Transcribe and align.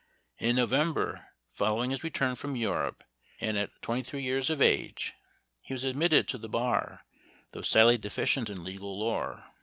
In 0.39 0.55
November 0.55 1.27
following 1.51 1.91
his 1.91 2.03
return 2.03 2.35
from 2.35 2.55
Europe, 2.55 3.03
and 3.39 3.55
at 3.55 3.69
twen 3.83 3.97
1 3.97 4.03
ty 4.03 4.09
three 4.09 4.23
years 4.23 4.49
of 4.49 4.59
age, 4.59 5.13
he 5.61 5.75
was 5.75 5.83
admitted 5.83 6.27
to 6.29 6.39
the 6.39 6.49
bar, 6.49 7.05
though 7.51 7.61
sadly 7.61 7.99
deficient 7.99 8.49
in 8.49 8.63
legal 8.63 8.97
lore." 8.97 9.45